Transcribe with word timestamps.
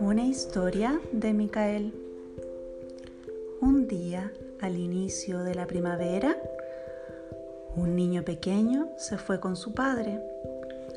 Una 0.00 0.24
historia 0.24 1.00
de 1.10 1.32
Micael. 1.32 1.92
Un 3.60 3.88
día, 3.88 4.32
al 4.60 4.78
inicio 4.78 5.42
de 5.42 5.54
la 5.54 5.66
primavera, 5.66 6.36
un 7.74 7.96
niño 7.96 8.24
pequeño 8.24 8.88
se 8.96 9.18
fue 9.18 9.40
con 9.40 9.56
su 9.56 9.72
padre 9.72 10.20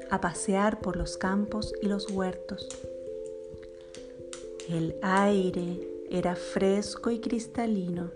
a 0.10 0.22
pasear 0.22 0.80
por 0.80 0.96
los 0.96 1.18
campos 1.18 1.74
y 1.82 1.88
los 1.88 2.12
huertos. 2.12 2.68
El 4.70 4.96
aire 5.02 5.88
era 6.12 6.36
fresco 6.36 7.10
y 7.10 7.20
cristalino 7.20 8.12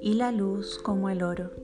y 0.00 0.14
la 0.14 0.32
luz 0.32 0.78
como 0.78 1.10
el 1.10 1.22
oro. 1.22 1.63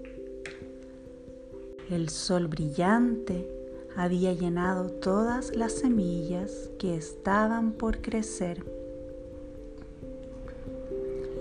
El 1.90 2.08
sol 2.08 2.46
brillante 2.46 3.50
había 3.96 4.32
llenado 4.32 4.90
todas 4.90 5.56
las 5.56 5.72
semillas 5.72 6.70
que 6.78 6.94
estaban 6.94 7.72
por 7.72 8.00
crecer. 8.00 8.64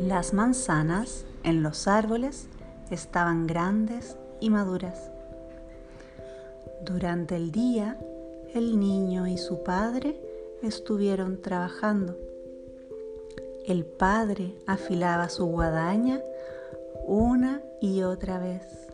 Las 0.02 0.34
manzanas 0.34 1.23
en 1.44 1.62
los 1.62 1.88
árboles 1.88 2.48
estaban 2.89 3.45
grandes 3.45 4.17
y 4.39 4.49
maduras. 4.49 5.12
Durante 6.84 7.36
el 7.36 7.52
día, 7.52 8.00
el 8.55 8.80
niño 8.80 9.27
y 9.27 9.38
su 9.38 9.61
padre 9.61 10.20
estuvieron 10.63 11.44
trabajando. 11.44 12.17
El 13.67 13.86
padre 13.86 14.55
afilaba 14.66 15.30
su 15.30 15.45
guadaña 15.45 16.20
una 17.05 17.61
y 17.81 18.02
otra 18.02 18.39
vez. 18.39 18.88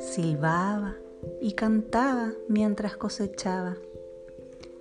Silbaba 0.00 0.96
y 1.42 1.52
cantaba 1.52 2.32
mientras 2.48 2.96
cosechaba. 2.96 3.76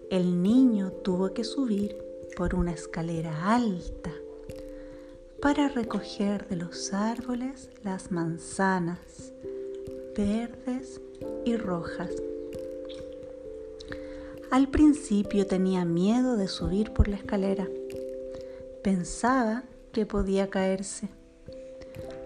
El 0.10 0.42
niño 0.42 0.92
tuvo 0.92 1.34
que 1.34 1.44
subir 1.44 1.98
por 2.38 2.56
una 2.56 2.72
escalera 2.72 3.54
alta 3.54 4.14
para 5.42 5.68
recoger 5.68 6.48
de 6.48 6.56
los 6.56 6.94
árboles 6.94 7.70
las 7.84 8.12
manzanas 8.12 9.34
verdes 10.16 11.02
y 11.44 11.58
rojas. 11.58 12.12
Al 14.52 14.70
principio 14.70 15.46
tenía 15.46 15.84
miedo 15.84 16.38
de 16.38 16.48
subir 16.48 16.94
por 16.94 17.10
la 17.10 17.18
escalera. 17.18 17.68
Pensaba 18.82 19.64
que 19.92 20.06
podía 20.06 20.50
caerse, 20.50 21.10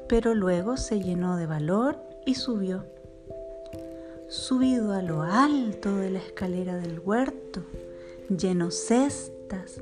pero 0.07 0.35
luego 0.35 0.77
se 0.77 1.01
llenó 1.01 1.37
de 1.37 1.47
valor 1.47 2.12
y 2.25 2.35
subió. 2.35 2.85
Subido 4.29 4.93
a 4.93 5.01
lo 5.01 5.21
alto 5.21 5.95
de 5.97 6.11
la 6.11 6.19
escalera 6.19 6.77
del 6.77 6.99
huerto, 6.99 7.61
llenó 8.29 8.71
cestas 8.71 9.81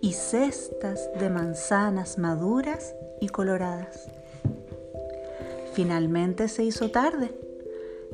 y 0.00 0.12
cestas 0.12 1.08
de 1.18 1.30
manzanas 1.30 2.18
maduras 2.18 2.94
y 3.20 3.28
coloradas. 3.28 4.08
Finalmente 5.72 6.48
se 6.48 6.64
hizo 6.64 6.90
tarde 6.90 7.32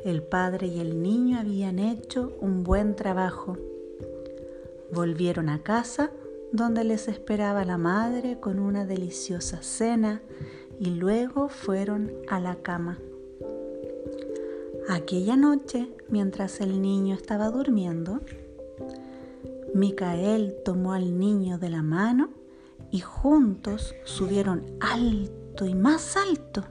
el 0.04 0.22
padre 0.22 0.66
y 0.66 0.80
el 0.80 1.02
niño 1.02 1.38
habían 1.38 1.78
hecho 1.78 2.36
un 2.41 2.64
buen 2.64 2.96
trabajo. 2.96 3.58
Volvieron 4.92 5.48
a 5.48 5.62
casa 5.62 6.10
donde 6.52 6.84
les 6.84 7.06
esperaba 7.06 7.64
la 7.64 7.76
madre 7.76 8.41
con 8.41 8.58
una 8.58 8.86
deliciosa 8.86 9.62
cena 9.62 10.22
y 10.78 10.86
luego 10.86 11.48
fueron 11.48 12.12
a 12.28 12.41
la 12.41 12.56
cama. 12.56 12.98
Aquella 14.92 15.36
noche, 15.36 15.88
mientras 16.08 16.60
el 16.60 16.83
niño 16.83 17.14
estaba 17.14 17.48
durmiendo, 17.48 18.22
Micael 19.72 20.56
tomó 20.64 20.94
al 20.94 21.16
niño 21.16 21.58
de 21.58 21.70
la 21.70 21.80
mano 21.80 22.30
y 22.91 22.98
juntos 22.98 23.94
subieron 24.03 24.66
alto 24.81 25.64
y 25.64 25.76
más 25.76 26.16
alto 26.16 26.64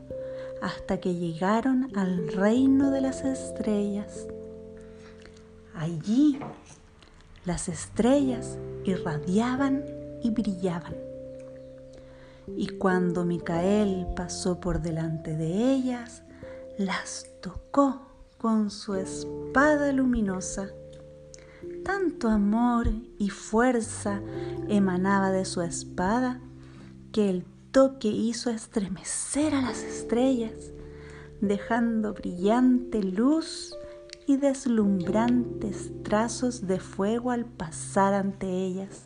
hasta 0.62 1.00
que 1.00 1.16
llegaron 1.16 1.96
al 1.96 2.28
reino 2.28 2.92
de 2.92 3.00
las 3.00 3.24
estrellas. 3.24 4.28
Allí 5.74 6.40
las 7.46 7.70
estrellas 7.70 8.58
irradiaban 8.84 9.86
y 10.22 10.32
brillaban. 10.32 10.94
Y 12.58 12.68
cuando 12.68 13.24
Micael 13.24 14.08
pasó 14.14 14.60
por 14.60 14.82
delante 14.82 15.38
de 15.38 15.72
ellas, 15.72 16.24
las 16.78 17.26
tocó 17.42 18.09
con 18.40 18.72
su 18.72 18.96
espada 18.96 19.92
luminosa. 19.92 20.70
Tanto 21.84 22.30
amor 22.30 22.90
y 23.18 23.30
fuerza 23.30 24.22
emanaba 24.70 25.30
de 25.32 25.44
su 25.44 25.62
espada 25.62 26.40
que 27.12 27.30
el 27.30 27.46
toque 27.72 28.08
hizo 28.08 28.50
estremecer 28.50 29.54
a 29.54 29.62
las 29.62 29.84
estrellas, 29.84 30.72
dejando 31.42 32.14
brillante 32.14 33.04
luz 33.04 33.76
y 34.26 34.38
deslumbrantes 34.38 35.92
trazos 36.04 36.66
de 36.66 36.80
fuego 36.80 37.32
al 37.32 37.46
pasar 37.46 38.14
ante 38.14 38.48
ellas. 38.48 39.04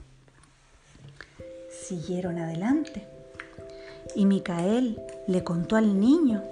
Siguieron 1.72 2.38
adelante 2.38 3.08
y 4.16 4.26
Micael 4.26 5.02
le 5.28 5.44
contó 5.44 5.76
al 5.76 6.00
niño 6.00 6.44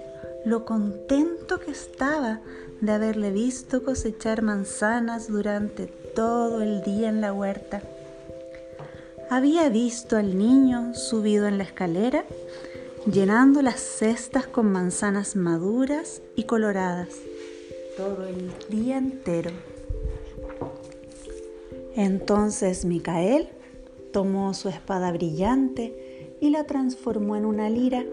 lo 0.44 0.64
contento 0.64 1.60
que 1.60 1.70
estaba 1.70 2.40
de 2.80 2.92
haberle 2.92 3.30
visto 3.30 3.82
cosechar 3.82 4.42
manzanas 4.42 5.28
durante 5.28 5.86
todo 5.86 6.62
el 6.62 6.82
día 6.82 7.08
en 7.08 7.20
la 7.20 7.32
huerta 7.32 7.82
había 9.32 9.70
visto 9.70 10.18
al 10.18 10.36
niño 10.36 10.94
subido 10.94 11.46
en 11.46 11.56
la 11.56 11.64
escalera 11.64 12.26
llenando 13.10 13.62
las 13.62 13.80
cestas 13.80 14.46
con 14.46 14.70
manzanas 14.70 15.36
maduras 15.36 16.20
y 16.36 16.44
coloradas 16.44 17.08
todo 17.96 18.26
el 18.26 18.52
día 18.68 18.98
entero. 18.98 19.50
Entonces 21.96 22.84
Micael 22.84 23.48
tomó 24.12 24.52
su 24.52 24.68
espada 24.68 25.10
brillante 25.12 26.36
y 26.42 26.50
la 26.50 26.64
transformó 26.64 27.34
en 27.34 27.46
una 27.46 27.70
lira 27.70 28.04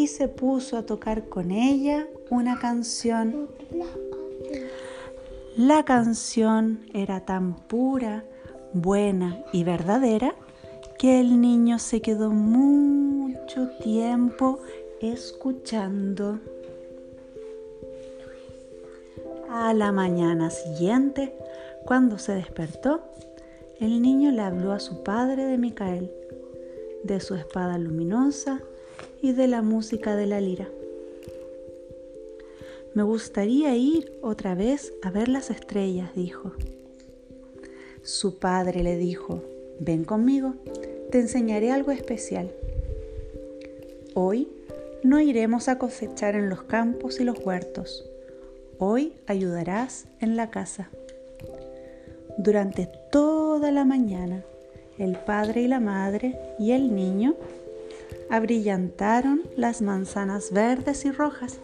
y 0.00 0.06
se 0.06 0.28
puso 0.28 0.78
a 0.78 0.86
tocar 0.86 1.28
con 1.28 1.50
ella 1.50 2.06
una 2.30 2.58
canción. 2.58 3.48
La 5.58 5.84
canción 5.84 6.80
era 6.94 7.26
tan 7.26 7.54
pura 7.54 8.24
buena 8.72 9.44
y 9.52 9.62
verdadera 9.62 10.34
que 10.98 11.20
el 11.20 11.38
niño 11.38 11.78
se 11.78 12.00
quedó 12.00 12.30
mucho 12.30 13.68
tiempo 13.82 14.60
escuchando. 15.02 16.40
A 19.50 19.74
la 19.74 19.92
mañana 19.92 20.48
siguiente, 20.48 21.34
cuando 21.84 22.16
se 22.16 22.32
despertó, 22.32 23.02
el 23.78 24.00
niño 24.00 24.30
le 24.30 24.40
habló 24.40 24.72
a 24.72 24.80
su 24.80 25.02
padre 25.02 25.44
de 25.44 25.58
Micael, 25.58 26.10
de 27.04 27.20
su 27.20 27.34
espada 27.34 27.76
luminosa 27.76 28.62
y 29.22 29.32
de 29.32 29.48
la 29.48 29.62
música 29.62 30.16
de 30.16 30.26
la 30.26 30.40
lira. 30.40 30.68
Me 32.94 33.02
gustaría 33.02 33.76
ir 33.76 34.12
otra 34.20 34.54
vez 34.54 34.92
a 35.02 35.10
ver 35.10 35.28
las 35.28 35.50
estrellas, 35.50 36.10
dijo. 36.14 36.52
Su 38.02 38.38
padre 38.38 38.82
le 38.82 38.96
dijo, 38.96 39.44
ven 39.78 40.04
conmigo, 40.04 40.54
te 41.10 41.20
enseñaré 41.20 41.70
algo 41.70 41.92
especial. 41.92 42.50
Hoy 44.14 44.48
no 45.02 45.20
iremos 45.20 45.68
a 45.68 45.78
cosechar 45.78 46.34
en 46.34 46.48
los 46.48 46.62
campos 46.62 47.20
y 47.20 47.24
los 47.24 47.38
huertos. 47.44 48.04
Hoy 48.78 49.12
ayudarás 49.26 50.06
en 50.20 50.36
la 50.36 50.50
casa. 50.50 50.90
Durante 52.38 52.88
toda 53.12 53.70
la 53.70 53.84
mañana, 53.84 54.42
el 54.98 55.16
padre 55.16 55.62
y 55.62 55.68
la 55.68 55.80
madre 55.80 56.38
y 56.58 56.72
el 56.72 56.94
niño 56.94 57.36
abrillantaron 58.30 59.42
las 59.56 59.82
manzanas 59.82 60.52
verdes 60.52 61.04
y 61.04 61.10
rojas 61.10 61.58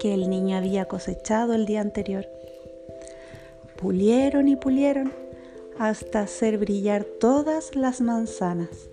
que 0.00 0.12
el 0.12 0.28
niño 0.28 0.56
había 0.56 0.86
cosechado 0.86 1.54
el 1.54 1.66
día 1.66 1.80
anterior. 1.80 2.26
Pulieron 3.76 4.48
y 4.48 4.56
pulieron 4.56 5.12
hasta 5.78 6.20
hacer 6.20 6.58
brillar 6.58 7.04
todas 7.04 7.76
las 7.76 8.00
manzanas. 8.00 8.88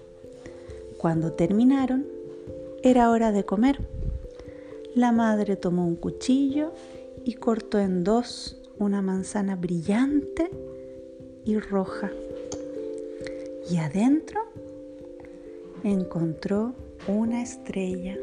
Cuando 0.97 1.33
terminaron, 1.33 2.05
era 2.83 3.09
hora 3.09 3.31
de 3.31 3.45
comer. 3.45 3.79
La 4.95 5.11
madre 5.11 5.55
tomó 5.55 5.87
un 5.87 5.95
cuchillo 5.95 6.73
y 7.25 7.33
cortó 7.33 7.79
en 7.79 8.03
dos 8.03 8.61
una 8.77 9.01
manzana 9.01 9.55
brillante 9.55 10.51
y 11.45 11.57
roja. 11.57 12.11
Y 13.69 13.77
adentro 13.77 14.52
encontró 15.83 16.73
una 17.07 17.41
estrella. 17.41 18.17